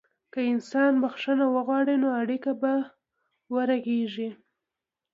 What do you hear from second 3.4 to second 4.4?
ورغېږي.